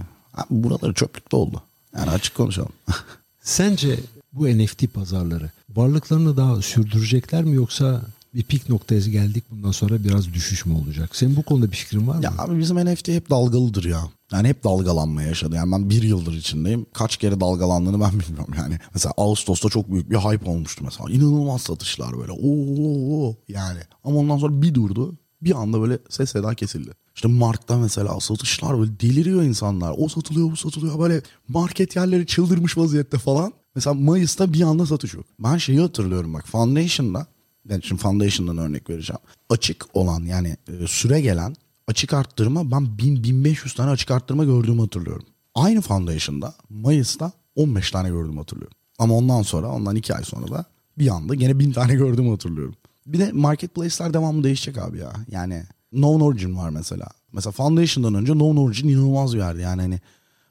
[0.50, 1.62] buraları çöplükte oldu.
[1.96, 2.72] Yani açık konuşalım.
[3.42, 3.98] Sence
[4.34, 8.02] bu NFT pazarları varlıklarını daha sürdürecekler mi yoksa
[8.34, 11.16] bir pik noktaya geldik bundan sonra biraz düşüş mü olacak?
[11.16, 12.24] Senin bu konuda bir fikrin var mı?
[12.24, 14.00] Ya abi bizim NFT hep dalgalıdır ya.
[14.32, 15.56] Yani hep dalgalanma yaşadı.
[15.56, 16.86] Yani ben bir yıldır içindeyim.
[16.92, 18.78] Kaç kere dalgalandığını ben bilmiyorum yani.
[18.94, 21.10] Mesela Ağustos'ta çok büyük bir hype olmuştu mesela.
[21.10, 22.32] İnanılmaz satışlar böyle.
[22.32, 23.80] Oo yani.
[24.04, 25.14] Ama ondan sonra bir durdu.
[25.42, 26.90] Bir anda böyle ses eda kesildi.
[27.14, 29.94] İşte Mart'ta mesela satışlar böyle deliriyor insanlar.
[29.98, 33.52] O satılıyor bu satılıyor böyle market yerleri çıldırmış vaziyette falan.
[33.74, 35.26] Mesela Mayıs'ta bir anda satış yok.
[35.38, 37.26] Ben şeyi hatırlıyorum bak Foundation'da
[37.64, 39.20] ben şimdi Foundation'dan örnek vereceğim.
[39.48, 41.56] Açık olan yani e, süre gelen
[41.86, 45.26] açık arttırma ben 1000-1500 tane açık arttırma gördüğümü hatırlıyorum.
[45.54, 48.76] Aynı Foundation'da Mayıs'ta 15 tane gördüm hatırlıyorum.
[48.98, 50.64] Ama ondan sonra ondan 2 ay sonra da
[50.98, 52.74] bir anda gene 1000 tane gördüm hatırlıyorum.
[53.06, 55.12] Bir de marketplace'ler devamlı değişecek abi ya.
[55.30, 57.06] Yani Known Origin var mesela.
[57.32, 59.60] Mesela Foundation'dan önce Known Origin inanılmaz bir yerdi.
[59.60, 60.00] Yani hani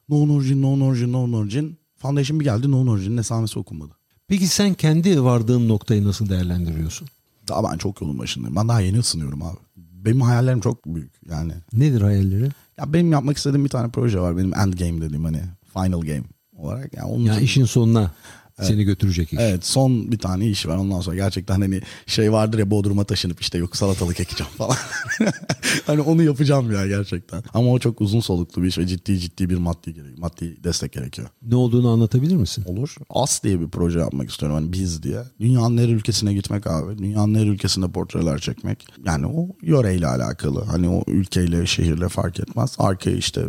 [0.08, 1.78] Known Origin, Known Origin, Known Origin.
[2.04, 3.92] Foundation bir geldi Known Origin'in esamesi okunmadı.
[4.28, 7.08] Peki sen kendi vardığın noktayı nasıl değerlendiriyorsun?
[7.48, 8.56] Daha ben çok yolun başındayım.
[8.56, 9.58] Ben daha yeni ısınıyorum abi.
[9.78, 11.54] Benim hayallerim çok büyük yani.
[11.74, 12.50] Nedir hayalleri?
[12.78, 14.38] Ya benim yapmak istediğim bir tane proje var.
[14.38, 15.42] Benim end game dediğim hani
[15.74, 16.24] final game
[16.58, 16.94] olarak.
[16.94, 18.12] Yani onun Ya için- işin sonuna
[18.62, 19.40] seni götürecek iş.
[19.42, 23.42] Evet son bir tane iş var ondan sonra gerçekten hani şey vardır ya Bodrum'a taşınıp
[23.42, 24.76] işte yok salatalık ekeceğim falan.
[25.86, 27.44] hani onu yapacağım ya gerçekten.
[27.54, 30.94] Ama o çok uzun soluklu bir iş ve ciddi ciddi bir maddi gerek, maddi destek
[30.94, 31.28] gerekiyor.
[31.42, 32.64] Ne olduğunu anlatabilir misin?
[32.68, 32.96] Olur.
[33.10, 35.24] As diye bir proje yapmak istiyorum hani biz diye.
[35.40, 36.98] Dünyanın her ülkesine gitmek abi.
[36.98, 38.88] Dünyanın her ülkesinde portreler çekmek.
[39.06, 40.64] Yani o yöreyle alakalı.
[40.64, 42.76] Hani o ülkeyle şehirle fark etmez.
[42.78, 43.46] Arkaya işte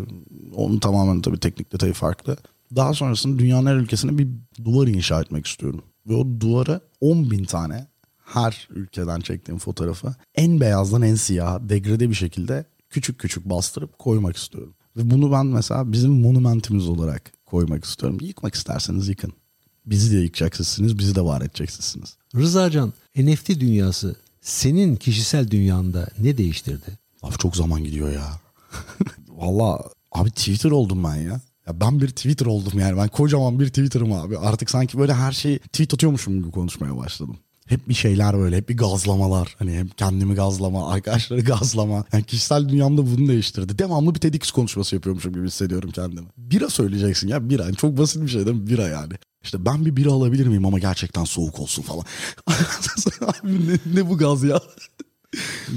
[0.54, 2.36] onun tamamen tabii teknik detayı farklı.
[2.76, 4.28] Daha sonrasında dünyanın her ülkesine bir
[4.64, 5.82] duvar inşa etmek istiyorum.
[6.06, 7.86] Ve o duvara 10 bin tane
[8.24, 14.36] her ülkeden çektiğim fotoğrafı en beyazdan en siyaha degrade bir şekilde küçük küçük bastırıp koymak
[14.36, 14.74] istiyorum.
[14.96, 18.18] Ve bunu ben mesela bizim monumentimiz olarak koymak istiyorum.
[18.22, 19.32] Yıkmak isterseniz yıkın.
[19.86, 22.16] Bizi de yıkacaksınız, bizi de var edeceksiniz.
[22.36, 26.98] Rızacan, NFT dünyası senin kişisel dünyanda ne değiştirdi?
[27.22, 28.40] Abi çok zaman gidiyor ya.
[29.28, 31.40] Valla abi Twitter oldum ben ya.
[31.66, 32.96] Ya ben bir Twitter oldum yani.
[32.96, 34.38] Ben kocaman bir Twitter'ım abi.
[34.38, 37.36] Artık sanki böyle her şeyi tweet atıyormuşum gibi konuşmaya başladım.
[37.66, 39.54] Hep bir şeyler böyle, hep bir gazlamalar.
[39.58, 42.04] Hani hem kendimi gazlama, arkadaşları gazlama.
[42.12, 43.78] Yani kişisel dünyamda bunu değiştirdi.
[43.78, 46.26] Devamlı bir TEDx konuşması yapıyormuşum gibi hissediyorum kendimi.
[46.36, 47.64] Bira söyleyeceksin ya bira.
[47.64, 48.66] Yani çok basit bir şey değil mi?
[48.66, 49.12] Bira yani.
[49.42, 52.04] İşte ben bir bira alabilir miyim ama gerçekten soğuk olsun falan.
[53.20, 54.60] abi ne, ne bu gaz ya?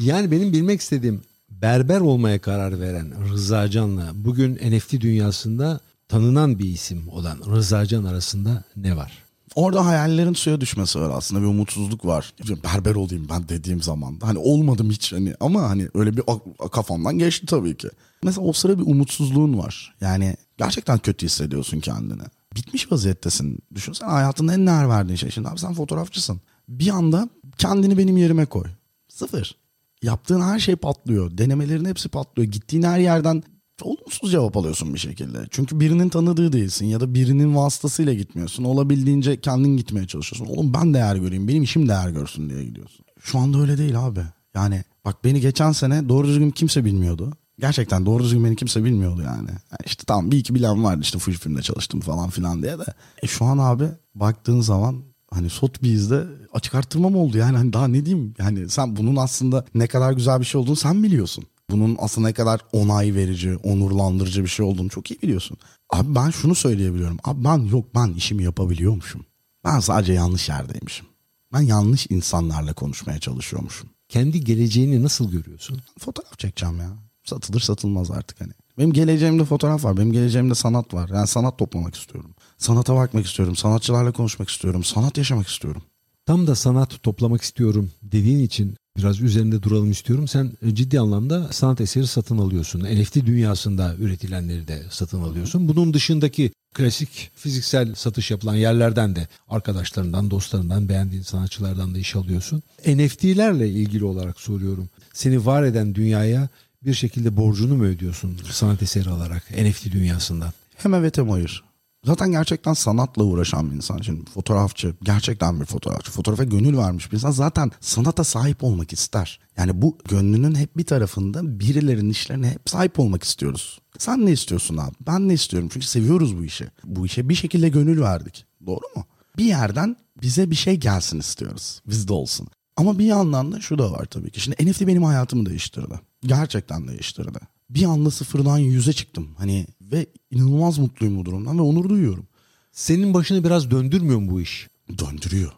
[0.01, 1.21] Yani benim bilmek istediğim
[1.61, 8.03] berber olmaya karar veren Rıza Can'la bugün NFT dünyasında tanınan bir isim olan Rıza Can
[8.03, 9.23] arasında ne var?
[9.55, 12.33] Orada hayallerin suya düşmesi var aslında bir umutsuzluk var.
[12.63, 14.17] Berber olayım ben dediğim zaman.
[14.21, 16.23] Hani olmadım hiç hani ama hani öyle bir
[16.71, 17.89] kafamdan geçti tabii ki.
[18.23, 19.95] Mesela o sıra bir umutsuzluğun var.
[20.01, 22.21] Yani gerçekten kötü hissediyorsun kendini.
[22.55, 23.59] Bitmiş vaziyettesin.
[23.75, 25.31] Düşünsene hayatında en değer verdiğin şey.
[25.31, 26.41] Şimdi abi sen fotoğrafçısın.
[26.69, 28.65] Bir anda kendini benim yerime koy.
[29.09, 29.55] Sıfır.
[30.03, 31.37] Yaptığın her şey patlıyor.
[31.37, 32.51] Denemelerin hepsi patlıyor.
[32.51, 33.43] Gittiğin her yerden
[33.81, 35.37] olumsuz cevap alıyorsun bir şekilde.
[35.51, 38.63] Çünkü birinin tanıdığı değilsin ya da birinin vasıtasıyla gitmiyorsun.
[38.63, 40.53] Olabildiğince kendin gitmeye çalışıyorsun.
[40.55, 43.05] Oğlum ben değer göreyim, benim işim değer görsün diye gidiyorsun.
[43.19, 44.21] Şu anda öyle değil abi.
[44.55, 47.33] Yani bak beni geçen sene doğru düzgün kimse bilmiyordu.
[47.59, 49.49] Gerçekten doğru düzgün beni kimse bilmiyordu yani.
[49.49, 52.85] yani işte tamam bir iki bilen vardı işte Fujifilm'de çalıştım falan filan diye de.
[53.23, 57.87] E şu an abi baktığın zaman hani Sotheby's'de açık arttırma mı oldu yani hani daha
[57.87, 61.43] ne diyeyim yani sen bunun aslında ne kadar güzel bir şey olduğunu sen biliyorsun.
[61.69, 65.57] Bunun aslında ne kadar onay verici, onurlandırıcı bir şey olduğunu çok iyi biliyorsun.
[65.89, 67.17] Abi ben şunu söyleyebiliyorum.
[67.23, 69.25] Abi ben yok ben işimi yapabiliyormuşum.
[69.65, 71.05] Ben sadece yanlış yerdeymişim.
[71.53, 73.89] Ben yanlış insanlarla konuşmaya çalışıyormuşum.
[74.09, 75.81] Kendi geleceğini nasıl görüyorsun?
[75.99, 76.89] Fotoğraf çekeceğim ya.
[77.25, 78.51] Satılır satılmaz artık hani.
[78.77, 79.97] Benim geleceğimde fotoğraf var.
[79.97, 81.09] Benim geleceğimde sanat var.
[81.09, 82.31] Yani sanat toplamak istiyorum.
[82.57, 83.55] Sanata bakmak istiyorum.
[83.55, 84.83] Sanatçılarla konuşmak istiyorum.
[84.83, 85.81] Sanat yaşamak istiyorum.
[86.25, 90.27] Tam da sanat toplamak istiyorum dediğin için biraz üzerinde duralım istiyorum.
[90.27, 92.79] Sen ciddi anlamda sanat eseri satın alıyorsun.
[92.79, 95.67] NFT dünyasında üretilenleri de satın alıyorsun.
[95.67, 102.63] Bunun dışındaki klasik fiziksel satış yapılan yerlerden de arkadaşlarından, dostlarından, beğendiğin sanatçılardan da iş alıyorsun.
[102.87, 104.89] NFT'lerle ilgili olarak soruyorum.
[105.13, 106.49] Seni var eden dünyaya
[106.83, 110.53] bir şekilde borcunu mu ödüyorsun sanat eseri alarak NFT dünyasından?
[110.75, 111.66] Hem evet hem hayır.
[112.05, 113.97] Zaten gerçekten sanatla uğraşan bir insan.
[113.97, 116.11] Şimdi fotoğrafçı, gerçekten bir fotoğrafçı.
[116.11, 119.39] Fotoğrafa gönül vermiş bir insan zaten sanata sahip olmak ister.
[119.57, 123.79] Yani bu gönlünün hep bir tarafında birilerinin işlerine hep sahip olmak istiyoruz.
[123.97, 124.93] Sen ne istiyorsun abi?
[125.07, 125.69] Ben ne istiyorum?
[125.73, 126.67] Çünkü seviyoruz bu işi.
[126.83, 128.45] Bu işe bir şekilde gönül verdik.
[128.65, 129.05] Doğru mu?
[129.37, 131.81] Bir yerden bize bir şey gelsin istiyoruz.
[131.87, 132.47] Bizde olsun.
[132.77, 134.41] Ama bir yandan da şu da var tabii ki.
[134.41, 135.99] Şimdi NFT benim hayatımı değiştirdi.
[136.21, 137.39] Gerçekten değiştirdi.
[137.69, 139.29] Bir anda sıfırdan yüze çıktım.
[139.37, 142.27] Hani ve inanılmaz mutluyum bu durumdan ve onur duyuyorum.
[142.71, 144.67] Senin başını biraz döndürmüyor mu bu iş?
[144.97, 145.51] Döndürüyor.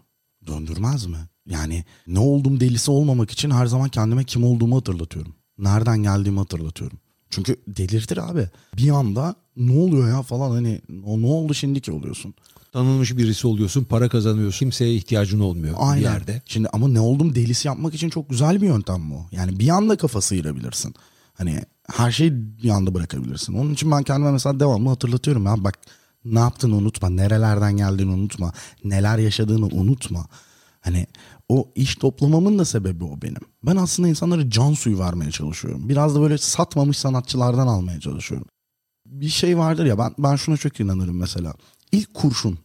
[0.48, 1.18] Döndürmez mi?
[1.46, 5.36] Yani ne oldum delisi olmamak için her zaman kendime kim olduğumu hatırlatıyorum.
[5.58, 6.98] Nereden geldiğimi hatırlatıyorum.
[7.30, 8.50] Çünkü delirtir abi.
[8.78, 12.34] Bir anda ne oluyor ya falan hani o ne oldu şimdi ki oluyorsun.
[12.72, 14.60] Tanınmış birisi oluyorsun, para kazanıyorsun.
[14.60, 15.98] Kimseye ihtiyacın olmuyor Aynen.
[15.98, 16.42] bir yerde.
[16.46, 19.26] Şimdi ama ne oldum delisi yapmak için çok güzel bir yöntem bu.
[19.32, 20.96] Yani bir anda kafasıyla bilirsin.
[21.34, 21.62] Hani
[21.93, 22.32] her şeyi
[22.63, 23.54] bir anda bırakabilirsin.
[23.54, 25.80] Onun için ben kendime mesela devamlı hatırlatıyorum ya bak
[26.25, 30.25] ne yaptığını unutma, nerelerden geldiğini unutma, neler yaşadığını unutma.
[30.82, 31.08] Hani
[31.49, 33.41] o iş toplamamın da sebebi o benim.
[33.63, 35.89] Ben aslında insanlara can suyu vermeye çalışıyorum.
[35.89, 38.47] Biraz da böyle satmamış sanatçılardan almaya çalışıyorum.
[39.06, 41.54] Bir şey vardır ya ben ben şuna çok inanırım mesela.
[41.91, 42.60] İlk kurşun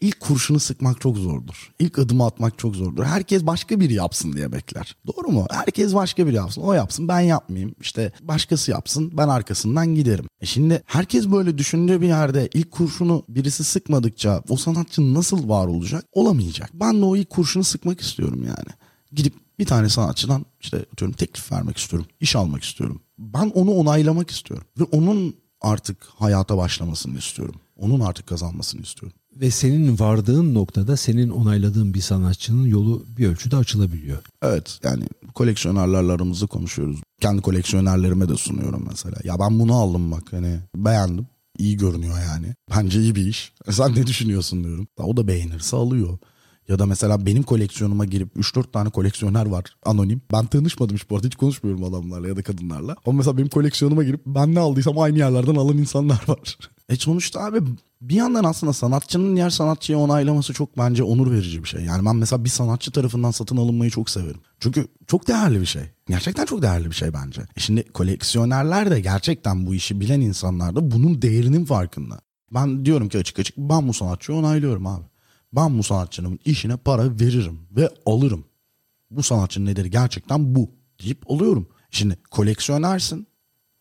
[0.00, 1.72] İlk kurşunu sıkmak çok zordur.
[1.78, 3.04] İlk adımı atmak çok zordur.
[3.04, 4.96] Herkes başka biri yapsın diye bekler.
[5.06, 5.46] Doğru mu?
[5.50, 6.62] Herkes başka biri yapsın.
[6.62, 7.74] O yapsın ben yapmayayım.
[7.80, 10.26] İşte başkası yapsın ben arkasından giderim.
[10.40, 15.66] E şimdi herkes böyle düşündüğü bir yerde ilk kurşunu birisi sıkmadıkça o sanatçı nasıl var
[15.66, 16.04] olacak?
[16.12, 16.70] Olamayacak.
[16.74, 18.68] Ben de o ilk kurşunu sıkmak istiyorum yani.
[19.12, 22.08] Gidip bir tane sanatçıdan işte atıyorum teklif vermek istiyorum.
[22.20, 23.00] iş almak istiyorum.
[23.18, 24.66] Ben onu onaylamak istiyorum.
[24.78, 27.54] Ve onun artık hayata başlamasını istiyorum.
[27.76, 29.18] Onun artık kazanmasını istiyorum.
[29.36, 34.18] Ve senin vardığın noktada senin onayladığın bir sanatçının yolu bir ölçüde açılabiliyor.
[34.42, 37.00] Evet yani koleksiyonerlerle aramızda konuşuyoruz.
[37.20, 39.16] Kendi koleksiyonerlerime de sunuyorum mesela.
[39.24, 41.26] Ya ben bunu aldım bak hani beğendim.
[41.58, 42.54] İyi görünüyor yani.
[42.76, 43.52] Bence iyi bir iş.
[43.70, 44.86] Sen ne düşünüyorsun diyorum.
[44.98, 46.18] O da beğenirse alıyor.
[46.70, 50.22] Ya da mesela benim koleksiyonuma girip 3-4 tane koleksiyoner var anonim.
[50.32, 52.96] Ben tanışmadım hiç bu arada hiç konuşmuyorum adamlarla ya da kadınlarla.
[53.06, 56.58] Ama mesela benim koleksiyonuma girip ben ne aldıysam aynı yerlerden alan insanlar var.
[56.88, 57.58] E sonuçta abi
[58.00, 61.84] bir yandan aslında sanatçının diğer sanatçıya onaylaması çok bence onur verici bir şey.
[61.84, 64.40] Yani ben mesela bir sanatçı tarafından satın alınmayı çok severim.
[64.60, 65.82] Çünkü çok değerli bir şey.
[66.08, 67.42] Gerçekten çok değerli bir şey bence.
[67.56, 72.20] E şimdi koleksiyonerler de gerçekten bu işi bilen insanlar da bunun değerinin farkında.
[72.54, 75.09] Ben diyorum ki açık açık ben bu sanatçıyı onaylıyorum abi.
[75.52, 78.44] Ben bu sanatçının işine para veririm ve alırım.
[79.10, 80.70] Bu sanatçının nedeni gerçekten bu
[81.02, 81.68] deyip alıyorum.
[81.90, 83.26] Şimdi koleksiyonersin.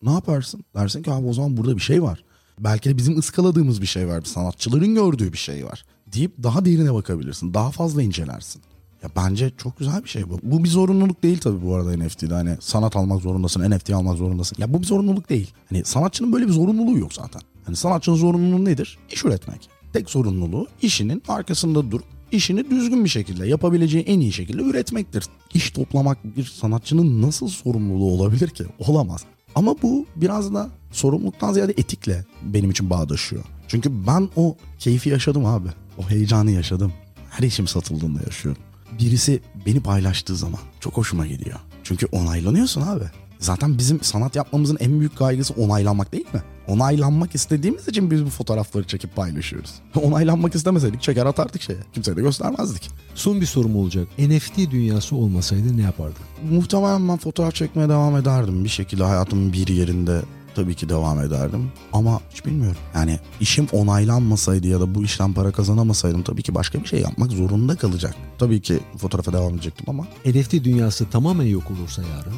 [0.03, 0.63] Ne yaparsın?
[0.75, 2.23] Dersin ki abi o zaman burada bir şey var.
[2.59, 4.21] Belki de bizim ıskaladığımız bir şey var.
[4.21, 5.85] Sanatçıların gördüğü bir şey var.
[6.07, 7.53] Deyip daha derine bakabilirsin.
[7.53, 8.61] Daha fazla incelersin.
[9.03, 10.39] Ya bence çok güzel bir şey bu.
[10.43, 12.33] Bu bir zorunluluk değil tabii bu arada NFT'de.
[12.33, 14.55] Hani sanat almak zorundasın, NFT almak zorundasın.
[14.59, 15.53] Ya bu bir zorunluluk değil.
[15.69, 17.41] Hani sanatçının böyle bir zorunluluğu yok zaten.
[17.65, 18.97] Hani sanatçının zorunluluğu nedir?
[19.11, 19.69] İş üretmek.
[19.93, 25.25] Tek zorunluluğu işinin arkasında durup işini düzgün bir şekilde yapabileceği en iyi şekilde üretmektir.
[25.53, 28.63] İş toplamak bir sanatçının nasıl sorumluluğu olabilir ki?
[28.79, 29.23] Olamaz.
[29.55, 33.43] Ama bu biraz da sorumluluktan ziyade etikle benim için bağdaşıyor.
[33.67, 35.69] Çünkü ben o keyfi yaşadım abi.
[35.97, 36.93] O heyecanı yaşadım.
[37.29, 38.61] Her işim satıldığında yaşıyorum.
[38.99, 41.59] Birisi beni paylaştığı zaman çok hoşuma gidiyor.
[41.83, 43.03] Çünkü onaylanıyorsun abi.
[43.39, 46.41] Zaten bizim sanat yapmamızın en büyük kaygısı onaylanmak değil mi?
[46.69, 49.71] Onaylanmak istediğimiz için biz bu fotoğrafları çekip paylaşıyoruz.
[49.95, 51.79] Onaylanmak istemeseydik çeker atardık şeye.
[51.93, 52.91] Kimseye de göstermezdik.
[53.15, 54.07] Son bir sorum olacak.
[54.19, 56.23] NFT dünyası olmasaydı ne yapardın?
[56.51, 58.63] Muhtemelen ben fotoğraf çekmeye devam ederdim.
[58.63, 60.21] Bir şekilde hayatımın bir yerinde
[60.55, 61.71] tabii ki devam ederdim.
[61.93, 62.77] Ama hiç bilmiyorum.
[62.95, 67.31] Yani işim onaylanmasaydı ya da bu işten para kazanamasaydım tabii ki başka bir şey yapmak
[67.31, 68.15] zorunda kalacak.
[68.37, 70.07] Tabii ki fotoğrafa devam edecektim ama.
[70.25, 72.33] NFT dünyası tamamen yok olursa yarın?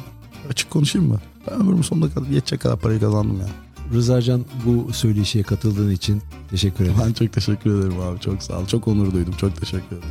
[0.50, 1.20] Açık konuşayım mı?
[1.50, 3.46] Ben ömrümün sonuna kadar yetecek kadar parayı kazandım ya.
[3.92, 6.98] Rızacan bu söyleşiye katıldığın için teşekkür ederim.
[7.06, 8.20] Ben çok teşekkür ederim abi.
[8.20, 8.66] Çok sağ ol.
[8.66, 9.34] Çok onur duydum.
[9.40, 10.08] Çok teşekkür ederim.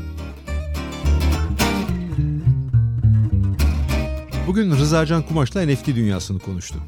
[4.47, 6.81] Bugün Rızacan Kumaş'la NFT dünyasını konuştuk.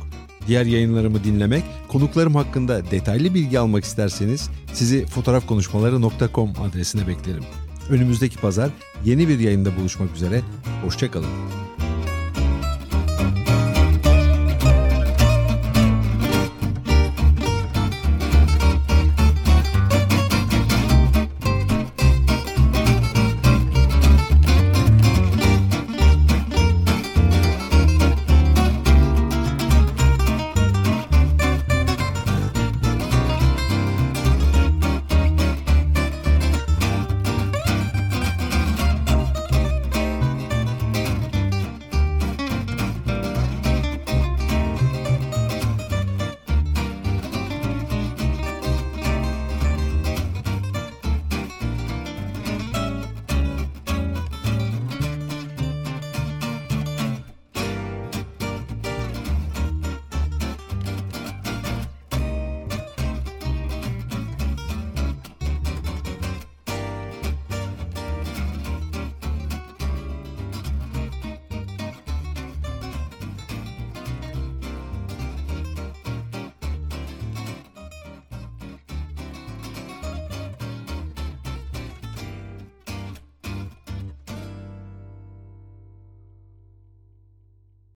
[0.47, 7.43] Diğer yayınlarımı dinlemek, konuklarım hakkında detaylı bilgi almak isterseniz sizi fotoğrafkonuşmaları.com adresine beklerim.
[7.89, 8.69] Önümüzdeki pazar
[9.05, 10.41] yeni bir yayında buluşmak üzere.
[10.83, 11.29] Hoşçakalın.